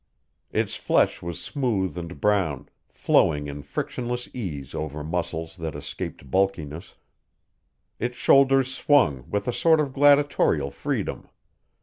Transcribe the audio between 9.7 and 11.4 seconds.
of gladiatorial freedom.